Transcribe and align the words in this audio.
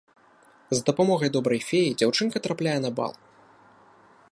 З 0.77 0.79
дапамогай 0.87 1.29
добрай 1.35 1.61
феі 1.69 1.93
дзяўчынка 1.99 2.37
трапляе 2.47 2.75
на 2.87 2.91
бал. 3.01 3.13